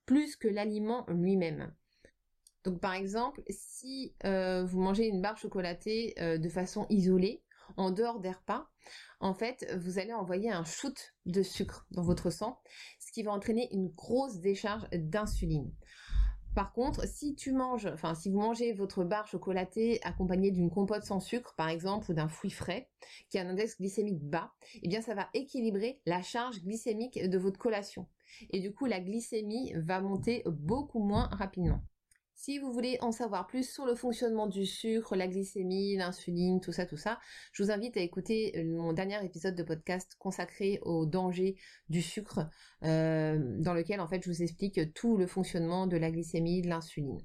plus 0.05 0.37
que 0.37 0.49
l'aliment 0.49 1.07
lui-même. 1.09 1.75
Donc 2.65 2.79
par 2.79 2.93
exemple, 2.93 3.43
si 3.49 4.15
euh, 4.25 4.65
vous 4.65 4.81
mangez 4.81 5.07
une 5.07 5.23
barre 5.23 5.39
chocolatée 5.39 6.15
euh, 6.19 6.37
de 6.37 6.49
façon 6.51 6.87
isolée, 6.91 7.43
en 7.77 7.91
dehors 7.91 8.21
des 8.21 8.31
repas, 8.33 8.69
en 9.21 9.35
fait, 9.35 9.67
vous 9.79 9.99
allez 9.99 10.13
envoyer 10.13 10.51
un 10.51 10.65
shoot 10.65 11.15
de 11.27 11.43
sucre 11.43 11.87
dans 11.91 12.03
votre 12.03 12.31
sang, 12.31 12.61
ce 13.11 13.15
qui 13.15 13.25
va 13.25 13.33
entraîner 13.33 13.69
une 13.73 13.89
grosse 13.89 14.39
décharge 14.39 14.89
d'insuline. 14.93 15.73
Par 16.55 16.73
contre, 16.73 17.09
si 17.09 17.35
vous 17.35 18.39
mangez 18.39 18.73
votre 18.73 19.03
barre 19.03 19.27
chocolatée 19.27 19.99
accompagnée 20.05 20.53
d'une 20.53 20.71
compote 20.71 21.03
sans 21.03 21.19
sucre, 21.19 21.55
par 21.57 21.69
exemple, 21.69 22.09
ou 22.09 22.15
d'un 22.15 22.29
fruit 22.29 22.53
frais, 22.53 22.89
qui 23.29 23.39
a 23.39 23.43
un 23.43 23.49
index 23.49 23.79
glycémique 23.79 24.23
bas, 24.23 24.53
eh 24.81 24.87
bien, 24.87 25.01
ça 25.01 25.15
va 25.15 25.29
équilibrer 25.35 26.01
la 26.07 26.23
charge 26.23 26.63
glycémique 26.63 27.21
de 27.21 27.39
votre 27.39 27.59
collation. 27.59 28.07
Et 28.51 28.61
du 28.61 28.73
coup, 28.73 28.87
la 28.87 29.01
glycémie 29.01 29.73
va 29.75 30.01
monter 30.01 30.45
beaucoup 30.47 31.03
moins 31.03 31.27
rapidement. 31.33 31.83
Si 32.43 32.59
vous 32.59 32.73
voulez 32.73 32.97
en 33.03 33.13
savoir 33.13 33.47
plus 33.47 33.71
sur 33.71 33.85
le 33.85 33.95
fonctionnement 33.95 34.47
du 34.47 34.65
sucre, 34.65 35.15
la 35.15 35.29
glycémie, 35.29 35.99
l'insuline, 35.99 36.63
tout 36.63 36.73
ça, 36.73 36.87
tout 36.87 36.97
ça, 36.97 37.21
je 37.53 37.63
vous 37.63 37.71
invite 37.71 37.99
à 37.99 38.01
écouter 38.01 38.55
euh, 38.57 38.65
mon 38.65 38.95
dernier 38.95 39.23
épisode 39.23 39.55
de 39.55 39.63
podcast 39.63 40.17
consacré 40.19 40.79
au 40.81 41.05
danger 41.05 41.57
du 41.91 42.01
sucre, 42.01 42.49
euh, 42.83 43.39
dans 43.59 43.75
lequel 43.75 44.01
en 44.01 44.09
fait 44.09 44.25
je 44.25 44.31
vous 44.31 44.43
explique 44.43 44.81
tout 44.95 45.19
le 45.19 45.27
fonctionnement 45.27 45.87
de 45.87 45.99
la 45.99 46.11
glycémie, 46.11 46.63
de 46.63 46.69
l'insuline. 46.69 47.21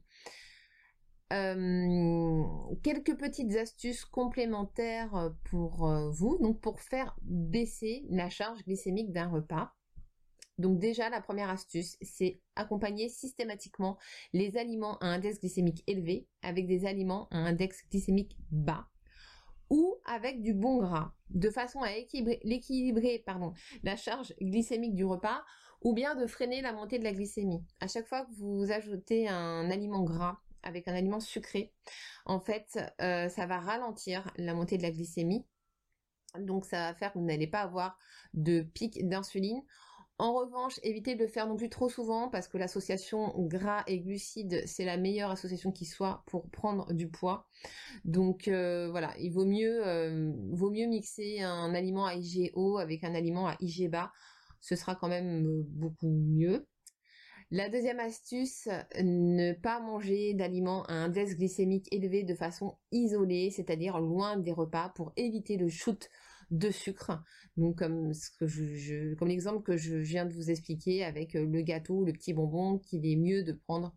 Euh, 1.31 2.43
quelques 2.84 3.17
petites 3.17 3.55
astuces 3.55 4.03
complémentaires 4.03 5.34
pour 5.45 5.89
vous, 6.12 6.38
donc 6.41 6.60
pour 6.60 6.81
faire 6.81 7.15
baisser 7.22 8.05
la 8.10 8.29
charge 8.29 8.65
glycémique 8.65 9.13
d'un 9.13 9.29
repas. 9.29 9.72
Donc 10.57 10.79
déjà, 10.79 11.09
la 11.09 11.21
première 11.21 11.50
astuce, 11.50 11.97
c'est 12.01 12.41
accompagner 12.55 13.09
systématiquement 13.09 13.97
les 14.33 14.57
aliments 14.57 14.97
à 15.00 15.07
index 15.07 15.39
glycémique 15.39 15.83
élevé 15.88 16.27
avec 16.41 16.67
des 16.67 16.85
aliments 16.85 17.27
à 17.31 17.38
index 17.38 17.83
glycémique 17.89 18.38
bas 18.51 18.88
ou 19.69 19.97
avec 20.05 20.41
du 20.41 20.53
bon 20.53 20.77
gras, 20.77 21.13
de 21.29 21.50
façon 21.50 21.81
à 21.81 21.91
équilibrer, 21.93 23.24
pardon, 23.25 23.53
la 23.83 23.95
charge 23.95 24.33
glycémique 24.39 24.93
du 24.93 25.05
repas 25.05 25.43
ou 25.81 25.93
bien 25.93 26.15
de 26.15 26.25
freiner 26.27 26.62
la 26.62 26.74
montée 26.74 27.00
de 27.00 27.03
la 27.03 27.13
glycémie. 27.13 27.63
À 27.79 27.88
chaque 27.88 28.07
fois 28.07 28.25
que 28.25 28.31
vous 28.33 28.71
ajoutez 28.71 29.27
un 29.27 29.69
aliment 29.69 30.03
gras 30.03 30.39
avec 30.63 30.88
un 30.88 30.95
aliment 30.95 31.19
sucré, 31.19 31.74
en 32.25 32.39
fait, 32.39 32.79
euh, 33.01 33.29
ça 33.29 33.45
va 33.45 33.59
ralentir 33.59 34.31
la 34.38 34.53
montée 34.53 34.77
de 34.77 34.83
la 34.83 34.91
glycémie. 34.91 35.45
Donc 36.39 36.65
ça 36.65 36.88
va 36.88 36.95
faire 36.95 37.13
que 37.13 37.19
vous 37.19 37.25
n'allez 37.25 37.47
pas 37.47 37.62
avoir 37.62 37.97
de 38.33 38.62
pic 38.62 39.07
d'insuline. 39.07 39.62
En 40.17 40.34
revanche, 40.34 40.79
évitez 40.81 41.15
de 41.15 41.24
le 41.24 41.27
faire 41.27 41.45
non 41.45 41.57
plus 41.57 41.69
trop 41.69 41.89
souvent 41.89 42.29
parce 42.29 42.48
que 42.48 42.57
l'association 42.57 43.34
gras 43.38 43.84
et 43.86 44.00
glucides, 44.00 44.63
c'est 44.65 44.86
la 44.86 44.95
meilleure 44.95 45.29
association 45.31 45.74
qui 45.74 45.84
soit 45.84 46.24
pour 46.27 46.50
prendre 46.50 46.93
du 46.93 47.10
poids. 47.10 47.48
Donc 48.05 48.48
euh, 48.48 48.88
voilà, 48.89 49.13
il 49.19 49.34
vaut 49.34 49.45
mieux, 49.45 49.86
euh, 49.86 50.31
vaut 50.51 50.72
mieux 50.72 50.88
mixer 50.88 51.41
un 51.41 51.74
aliment 51.74 52.05
à 52.05 52.15
IG 52.15 52.51
haut 52.53 52.77
avec 52.77 53.03
un 53.03 53.13
aliment 53.13 53.48
à 53.48 53.57
IG 53.60 53.89
bas. 53.89 54.13
Ce 54.62 54.77
sera 54.77 54.95
quand 54.95 55.10
même 55.10 55.45
euh, 55.45 55.63
beaucoup 55.67 56.10
mieux. 56.10 56.65
La 57.51 57.67
deuxième 57.69 58.00
astuce, 58.00 58.69
ne 58.98 59.53
pas 59.53 59.79
manger 59.81 60.34
d'aliments 60.34 60.84
à 60.86 60.93
index 60.93 61.36
glycémique 61.36 61.88
élevé 61.93 62.24
de 62.24 62.34
façon 62.34 62.77
isolée, 62.91 63.51
c'est-à-dire 63.51 64.00
loin 64.00 64.38
des 64.38 64.53
repas 64.53 64.89
pour 64.95 65.12
éviter 65.17 65.57
le 65.57 65.67
shoot 65.67 66.10
de 66.55 66.71
sucre. 66.71 67.24
Donc 67.57 67.77
comme 67.77 68.12
l'exemple 69.21 69.63
que 69.63 69.77
je 69.77 69.95
viens 69.95 70.25
de 70.25 70.33
vous 70.33 70.50
expliquer 70.50 71.03
avec 71.03 71.35
euh, 71.35 71.45
le 71.45 71.62
gâteau, 71.62 72.03
le 72.03 72.13
petit 72.13 72.33
bonbon 72.33 72.79
qu'il 72.79 73.05
est 73.05 73.15
mieux 73.15 73.43
de 73.43 73.53
prendre 73.53 73.93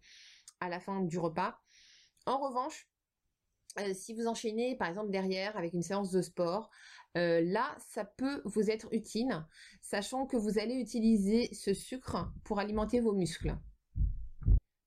à 0.60 0.68
la 0.68 0.80
fin 0.80 1.02
du 1.02 1.18
repas. 1.18 1.58
En 2.26 2.38
revanche, 2.38 2.88
euh, 3.78 3.94
si 3.94 4.12
vous 4.14 4.26
enchaînez 4.26 4.76
par 4.76 4.88
exemple 4.88 5.10
derrière 5.10 5.56
avec 5.56 5.72
une 5.72 5.82
séance 5.82 6.10
de 6.10 6.22
sport, 6.22 6.70
euh, 7.16 7.40
là 7.40 7.76
ça 7.88 8.04
peut 8.04 8.42
vous 8.44 8.70
être 8.70 8.88
utile, 8.92 9.44
sachant 9.80 10.26
que 10.26 10.36
vous 10.36 10.58
allez 10.58 10.74
utiliser 10.74 11.52
ce 11.54 11.74
sucre 11.74 12.32
pour 12.44 12.58
alimenter 12.58 13.00
vos 13.00 13.12
muscles. 13.12 13.56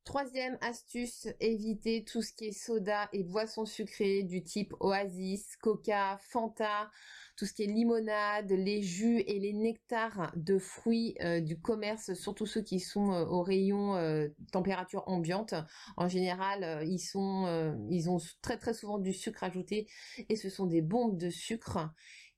Troisième 0.03 0.58
astuce, 0.62 1.27
évitez 1.39 2.03
tout 2.03 2.24
ce 2.24 2.34
qui 2.34 2.46
est 2.46 2.51
soda 2.60 3.08
et 3.13 3.24
boissons 3.24 3.65
sucrées 3.65 4.24
du 4.24 4.43
type 4.43 4.74
Oasis, 4.79 5.55
Coca, 5.58 6.17
Fanta, 6.24 6.89
tout 7.36 7.46
ce 7.46 7.53
qui 7.53 7.63
est 7.63 7.67
limonade, 7.67 8.51
les 8.51 8.81
jus 8.81 9.20
et 9.20 9.39
les 9.39 9.53
nectars 9.53 10.31
de 10.36 10.58
fruits 10.58 11.15
euh, 11.22 11.39
du 11.39 11.60
commerce, 11.60 12.15
surtout 12.15 12.48
ceux 12.48 12.63
qui 12.63 12.79
sont 12.79 13.12
euh, 13.12 13.25
au 13.25 13.43
rayon 13.43 13.96
euh, 13.96 14.27
température 14.51 15.03
ambiante. 15.08 15.53
En 15.98 16.08
général, 16.08 16.84
ils 16.88 18.10
ont 18.10 18.17
très 18.41 18.58
très 18.58 18.74
souvent 18.74 18.98
du 18.98 19.13
sucre 19.13 19.43
ajouté 19.43 19.88
et 20.29 20.36
ce 20.36 20.50
sont 20.50 20.65
des 20.65 20.81
bombes 20.81 21.17
de 21.17 21.29
sucre. 21.29 21.91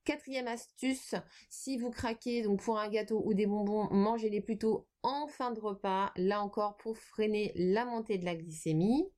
Quatrième 0.06 0.48
astuce, 0.48 1.16
si 1.50 1.78
vous 1.78 1.90
craquez 1.90 2.44
pour 2.60 2.78
un 2.78 2.90
gâteau 2.90 3.22
ou 3.26 3.34
des 3.34 3.46
bonbons, 3.46 3.88
mangez-les 3.92 4.42
plutôt 4.42 4.88
en 5.02 5.28
fin 5.28 5.52
de 5.52 5.60
repas, 5.60 6.12
là 6.16 6.42
encore 6.42 6.76
pour 6.78 6.98
freiner 6.98 7.52
la 7.56 7.86
montée 7.86 8.18
de 8.18 8.26
la 8.26 8.36
glycémie. 8.36 9.10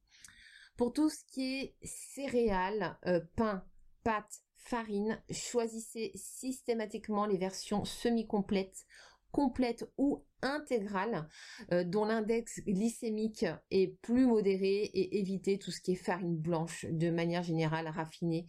Pour 0.77 0.93
tout 0.93 1.09
ce 1.09 1.23
qui 1.31 1.59
est 1.59 1.75
céréales, 1.81 2.99
pain, 3.35 3.65
pâtes, 4.03 4.41
farine, 4.57 5.23
choisissez 5.31 6.11
systématiquement 6.15 7.25
les 7.25 7.37
versions 7.37 7.85
semi-complètes 7.85 8.85
complète 9.31 9.85
ou 9.97 10.23
intégrale, 10.41 11.27
euh, 11.71 11.83
dont 11.83 12.05
l'index 12.05 12.61
glycémique 12.65 13.45
est 13.71 13.99
plus 14.01 14.25
modéré 14.25 14.83
et 14.83 15.19
éviter 15.19 15.57
tout 15.57 15.71
ce 15.71 15.81
qui 15.81 15.93
est 15.93 15.95
farine 15.95 16.37
blanche 16.37 16.85
de 16.89 17.09
manière 17.09 17.43
générale 17.43 17.87
raffinée. 17.87 18.45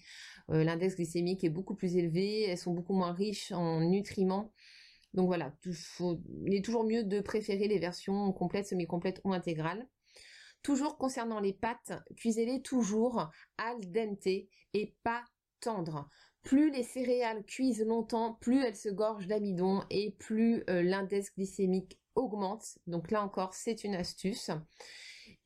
Euh, 0.51 0.63
l'index 0.63 0.97
glycémique 0.97 1.45
est 1.45 1.51
beaucoup 1.51 1.75
plus 1.75 1.97
élevé, 1.97 2.43
elles 2.43 2.59
sont 2.59 2.75
beaucoup 2.75 2.95
moins 2.95 3.13
riches 3.13 3.53
en 3.53 3.81
nutriments. 3.81 4.53
Donc 5.15 5.27
voilà, 5.27 5.55
il 6.45 6.55
est 6.55 6.65
toujours 6.65 6.85
mieux 6.85 7.03
de 7.03 7.21
préférer 7.21 7.69
les 7.69 7.79
versions 7.79 8.33
complètes, 8.33 8.67
semi-complètes 8.67 9.21
ou 9.25 9.33
intégrales. 9.33 9.89
Toujours 10.63 10.99
concernant 10.99 11.41
les 11.41 11.55
pâtes, 11.55 11.93
cuisez-les 12.17 12.61
toujours 12.61 13.31
al 13.57 13.81
dente 13.93 14.27
et 14.27 14.95
pas 15.03 15.25
tendre. 15.61 16.11
Plus 16.47 16.71
les 16.71 16.85
céréales 16.85 17.45
cuisent 17.45 17.85
longtemps, 17.85 18.35
plus 18.35 18.63
elles 18.63 18.77
se 18.77 18.89
gorgent 18.89 19.27
d'amidon 19.27 19.83
et 19.91 20.13
plus 20.13 20.63
euh, 20.71 20.81
l'index 20.81 21.35
glycémique 21.35 21.99
augmente. 22.15 22.79
Donc 22.87 23.11
là 23.11 23.21
encore, 23.21 23.53
c'est 23.53 23.83
une 23.83 23.97
astuce. 23.97 24.53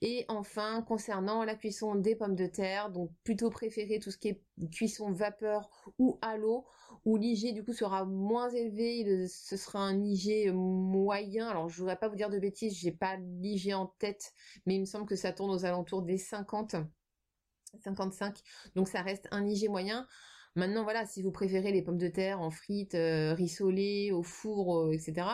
Et 0.03 0.27
enfin, 0.29 0.83
concernant 0.83 1.43
la 1.43 1.55
cuisson 1.55 1.95
des 1.95 2.17
pommes 2.17 2.35
de 2.35 2.45
terre, 2.45 2.91
donc 2.91 3.11
plutôt 3.25 3.49
préférer 3.49 3.99
tout 3.99 4.11
ce 4.11 4.19
qui 4.19 4.29
est 4.29 4.43
cuisson 4.71 5.11
vapeur 5.11 5.71
ou 5.99 6.19
à 6.21 6.37
l'eau, 6.37 6.67
où 7.07 7.17
l'IG 7.17 7.55
du 7.55 7.65
coup 7.65 7.73
sera 7.73 8.05
moins 8.05 8.51
élevé, 8.51 9.27
ce 9.27 9.57
sera 9.57 9.79
un 9.79 10.05
IG 10.05 10.53
moyen. 10.53 11.49
Alors 11.49 11.71
je 11.71 11.79
voudrais 11.79 11.99
pas 11.99 12.09
vous 12.09 12.17
dire 12.17 12.29
de 12.29 12.39
bêtises, 12.39 12.79
j'ai 12.79 12.93
pas 12.93 13.17
l'IG 13.17 13.73
en 13.73 13.87
tête, 13.87 14.35
mais 14.67 14.75
il 14.75 14.81
me 14.81 14.85
semble 14.87 15.07
que 15.07 15.17
ça 15.17 15.33
tourne 15.33 15.51
aux 15.51 15.65
alentours 15.65 16.03
des 16.03 16.19
50, 16.19 16.77
55, 17.83 18.39
donc 18.75 18.87
ça 18.87 19.01
reste 19.01 19.29
un 19.31 19.47
IG 19.47 19.71
moyen. 19.71 20.07
Maintenant 20.57 20.83
voilà, 20.83 21.07
si 21.07 21.23
vous 21.23 21.31
préférez 21.31 21.73
les 21.73 21.83
pommes 21.83 21.99
de 21.99 22.09
terre 22.09 22.41
en 22.41 22.51
frites, 22.51 22.95
euh, 22.95 23.35
rissolées, 23.35 24.11
au 24.13 24.23
four, 24.23 24.81
euh, 24.81 24.93
etc., 24.93 25.27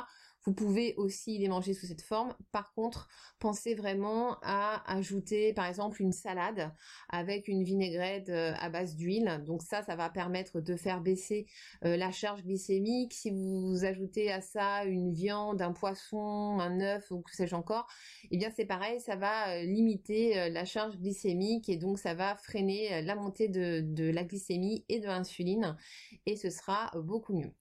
vous 0.47 0.55
pouvez 0.55 0.95
aussi 0.97 1.39
les 1.39 1.49
manger 1.49 1.75
sous 1.75 1.87
cette 1.87 2.03
forme. 2.03 2.33
Par 2.53 2.73
contre, 2.73 3.09
pensez 3.41 3.75
vraiment 3.75 4.37
à 4.43 4.81
ajouter 4.87 5.53
par 5.53 5.67
exemple 5.67 6.01
une 6.01 6.13
salade 6.13 6.73
avec 7.09 7.49
une 7.49 7.65
vinaigrette 7.65 8.29
euh, 8.29 8.53
à 8.61 8.71
base 8.71 8.95
d'huile. 8.95 9.43
Donc 9.45 9.63
ça, 9.63 9.83
ça 9.83 9.97
va 9.97 10.09
permettre 10.09 10.61
de 10.61 10.77
faire 10.77 11.01
baisser 11.01 11.47
euh, 11.85 11.97
la 11.97 12.13
charge 12.13 12.45
glycémique. 12.45 13.13
Si 13.13 13.31
vous 13.31 13.85
ajoutez 13.85 14.31
à 14.31 14.41
ça 14.41 14.85
une 14.85 15.13
viande, 15.13 15.61
un 15.61 15.73
poisson, 15.73 16.61
un 16.61 16.81
œuf 16.81 17.11
ou 17.11 17.23
que 17.23 17.35
sais-je 17.35 17.57
encore, 17.57 17.89
eh 18.31 18.37
bien 18.37 18.51
c'est 18.55 18.67
pareil, 18.67 19.01
ça 19.01 19.17
va 19.17 19.49
euh, 19.49 19.63
limiter 19.65 20.49
la 20.51 20.65
charge 20.65 20.97
glycémique 20.99 21.69
et 21.69 21.77
donc 21.77 21.99
ça 21.99 22.15
va 22.15 22.37
freiner 22.37 23.03
la 23.03 23.17
montée 23.17 23.49
de, 23.49 23.81
de 23.81 24.09
la 24.11 24.23
glycémie 24.23 24.85
et 24.89 25.01
de 25.01 25.07
l'insuline 25.07 25.77
et 26.25 26.37
ce 26.37 26.51
sera 26.51 26.93
beaucoup 26.95 27.35
mieux. 27.35 27.53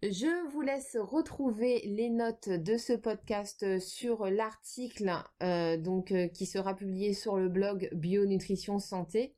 Je 0.00 0.48
vous 0.52 0.60
laisse 0.60 0.96
retrouver 0.96 1.80
les 1.84 2.08
notes 2.08 2.48
de 2.48 2.76
ce 2.76 2.92
podcast 2.92 3.80
sur 3.80 4.26
l'article 4.26 5.12
euh, 5.42 5.76
euh, 5.76 6.28
qui 6.28 6.46
sera 6.46 6.76
publié 6.76 7.14
sur 7.14 7.36
le 7.36 7.48
blog 7.48 7.88
Bio 7.92 8.24
Nutrition 8.24 8.78
Santé. 8.78 9.34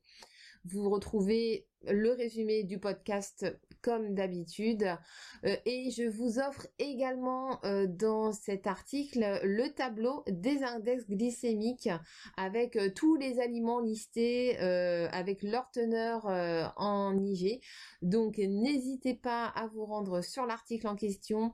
Vous 0.65 0.87
retrouvez 0.91 1.65
le 1.89 2.11
résumé 2.11 2.63
du 2.63 2.77
podcast 2.77 3.47
comme 3.81 4.13
d'habitude. 4.13 4.83
Euh, 5.45 5.55
et 5.65 5.91
je 5.91 6.03
vous 6.03 6.39
offre 6.39 6.67
également 6.79 7.63
euh, 7.65 7.87
dans 7.87 8.31
cet 8.31 8.67
article 8.67 9.39
le 9.43 9.69
tableau 9.69 10.23
des 10.27 10.63
index 10.63 11.07
glycémiques 11.07 11.89
avec 12.37 12.75
euh, 12.75 12.89
tous 12.93 13.15
les 13.15 13.39
aliments 13.39 13.79
listés 13.79 14.57
avec 14.57 15.43
leur 15.43 15.69
teneur 15.71 16.25
en 16.77 17.17
IG. 17.17 17.61
Donc 18.01 18.37
n'hésitez 18.37 19.13
pas 19.13 19.45
à 19.45 19.67
vous 19.67 19.85
rendre 19.85 20.21
sur 20.21 20.45
l'article 20.45 20.87
en 20.87 20.95
question 20.95 21.53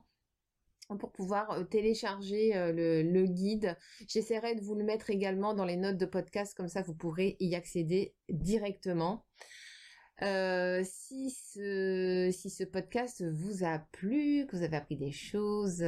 pour 0.98 1.12
pouvoir 1.12 1.68
télécharger 1.68 2.52
le, 2.54 3.02
le, 3.02 3.26
guide. 3.26 3.76
J'essaierai 4.08 4.54
de 4.54 4.62
vous 4.62 4.74
le 4.74 4.84
mettre 4.84 5.10
également 5.10 5.54
dans 5.54 5.64
les 5.64 5.76
notes 5.76 5.98
de 5.98 6.06
podcast, 6.06 6.56
comme 6.56 6.68
ça 6.68 6.82
vous 6.82 6.94
pourrez 6.94 7.36
y 7.40 7.54
accéder 7.54 8.14
directement. 8.28 9.24
Euh, 10.22 10.82
si 10.84 11.30
ce 11.30 12.30
si 12.32 12.50
ce 12.50 12.64
podcast 12.64 13.24
vous 13.24 13.64
a 13.64 13.78
plu, 13.92 14.46
que 14.46 14.56
vous 14.56 14.64
avez 14.64 14.76
appris 14.76 14.96
des 14.96 15.12
choses 15.12 15.84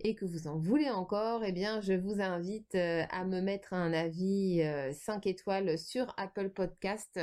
et 0.00 0.14
que 0.14 0.24
vous 0.24 0.46
en 0.46 0.58
voulez 0.58 0.90
encore, 0.90 1.42
eh 1.44 1.50
bien 1.50 1.80
je 1.80 1.92
vous 1.92 2.20
invite 2.20 2.76
euh, 2.76 3.02
à 3.10 3.24
me 3.24 3.40
mettre 3.40 3.72
un 3.74 3.92
avis 3.92 4.62
5 4.92 5.26
euh, 5.26 5.30
étoiles 5.30 5.78
sur 5.78 6.14
Apple 6.16 6.50
Podcast 6.50 7.20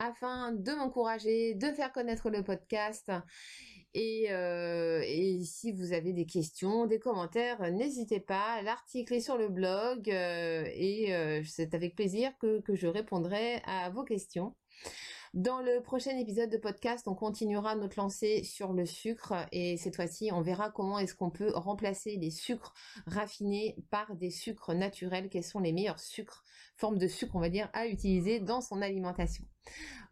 afin 0.00 0.50
de 0.50 0.72
m'encourager, 0.72 1.54
de 1.54 1.68
faire 1.68 1.92
connaître 1.92 2.28
le 2.28 2.42
podcast. 2.42 3.12
Et, 3.96 4.28
si 5.44 5.70
vous 5.70 5.92
avez 5.92 6.12
des 6.12 6.26
questions, 6.26 6.86
des 6.86 6.98
commentaires, 6.98 7.70
n'hésitez 7.70 8.18
pas. 8.18 8.60
L'article 8.62 9.14
est 9.14 9.20
sur 9.20 9.38
le 9.38 9.48
blog 9.48 10.08
et 10.08 11.42
c'est 11.46 11.74
avec 11.74 11.94
plaisir 11.94 12.32
que, 12.40 12.60
que 12.62 12.74
je 12.74 12.88
répondrai 12.88 13.62
à 13.66 13.90
vos 13.90 14.02
questions. 14.02 14.56
Dans 15.34 15.60
le 15.60 15.82
prochain 15.82 16.16
épisode 16.16 16.48
de 16.48 16.56
podcast, 16.56 17.08
on 17.08 17.16
continuera 17.16 17.74
notre 17.74 17.98
lancée 17.98 18.44
sur 18.44 18.72
le 18.72 18.86
sucre 18.86 19.34
et 19.50 19.76
cette 19.76 19.96
fois-ci, 19.96 20.30
on 20.32 20.42
verra 20.42 20.70
comment 20.70 21.00
est-ce 21.00 21.16
qu'on 21.16 21.30
peut 21.30 21.50
remplacer 21.52 22.14
les 22.14 22.30
sucres 22.30 22.72
raffinés 23.08 23.74
par 23.90 24.14
des 24.14 24.30
sucres 24.30 24.74
naturels. 24.74 25.28
Quels 25.28 25.42
sont 25.42 25.58
les 25.58 25.72
meilleurs 25.72 25.98
sucres, 25.98 26.44
formes 26.76 26.98
de 26.98 27.08
sucre, 27.08 27.34
on 27.34 27.40
va 27.40 27.48
dire, 27.48 27.68
à 27.72 27.88
utiliser 27.88 28.38
dans 28.38 28.60
son 28.60 28.80
alimentation. 28.80 29.44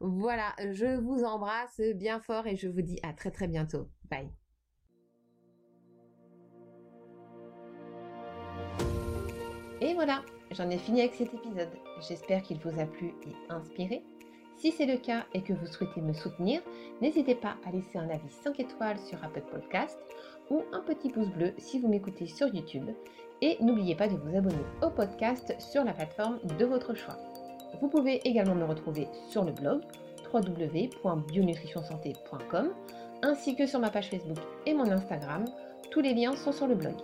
Voilà, 0.01 0.57
je 0.73 0.99
vous 0.99 1.23
embrasse 1.23 1.81
bien 1.95 2.19
fort 2.19 2.49
et 2.49 2.57
je 2.57 2.67
vous 2.67 2.83
dis 2.83 2.99
à 3.05 3.13
très 3.13 3.31
très 3.31 3.47
bientôt. 3.47 3.89
Bye. 4.11 4.29
Et 9.81 9.95
voilà, 9.95 10.25
j'en 10.51 10.69
ai 10.69 10.79
fini 10.79 11.03
avec 11.03 11.15
cet 11.15 11.33
épisode. 11.33 11.71
J'espère 12.09 12.43
qu'il 12.43 12.59
vous 12.59 12.81
a 12.81 12.87
plu 12.87 13.15
et 13.25 13.53
inspiré. 13.53 14.03
Si 14.57 14.71
c'est 14.71 14.87
le 14.87 14.97
cas 14.97 15.25
et 15.35 15.43
que 15.43 15.53
vous 15.53 15.67
souhaitez 15.67 16.01
me 16.01 16.13
soutenir, 16.13 16.61
n'hésitez 17.01 17.35
pas 17.35 17.57
à 17.67 17.73
laisser 17.73 17.99
un 17.99 18.09
avis 18.09 18.31
5 18.45 18.61
étoiles 18.61 18.99
sur 18.99 19.23
Apple 19.25 19.43
Podcast 19.51 19.99
ou 20.51 20.63
un 20.73 20.81
petit 20.81 21.11
pouce 21.11 21.29
bleu 21.29 21.53
si 21.59 21.81
vous 21.81 21.89
m'écoutez 21.89 22.27
sur 22.27 22.55
YouTube. 22.55 22.89
Et 23.41 23.57
n'oubliez 23.61 23.97
pas 23.97 24.09
de 24.09 24.17
vous 24.17 24.37
abonner 24.37 24.65
au 24.83 24.91
podcast 24.91 25.55
sur 25.59 25.85
la 25.85 25.93
plateforme 25.93 26.39
de 26.59 26.65
votre 26.65 26.95
choix. 26.95 27.19
Vous 27.81 27.89
pouvez 27.89 28.21
également 28.25 28.55
me 28.55 28.65
retrouver 28.65 29.09
sur 29.29 29.45
le 29.45 29.53
blog 29.53 29.83
www.bionutritionsanté.com 30.33 32.71
ainsi 33.23 33.57
que 33.57 33.67
sur 33.67 33.81
ma 33.81 33.91
page 33.91 34.11
Facebook 34.11 34.39
et 34.67 34.75
mon 34.75 34.91
Instagram. 34.91 35.45
Tous 35.91 36.01
les 36.01 36.15
liens 36.15 36.37
sont 36.37 36.53
sur 36.53 36.67
le 36.67 36.75
blog. 36.75 36.95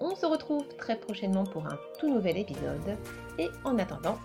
On 0.00 0.14
se 0.14 0.26
retrouve 0.26 0.66
très 0.76 0.96
prochainement 0.96 1.44
pour 1.44 1.66
un 1.66 1.78
tout 1.98 2.12
nouvel 2.12 2.38
épisode 2.38 2.96
et 3.38 3.48
en 3.64 3.78
attendant, 3.78 4.18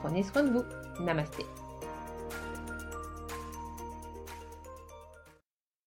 prenez 0.00 0.22
soin 0.22 0.44
de 0.44 0.50
vous. 0.50 0.64
Namasté. 1.04 1.44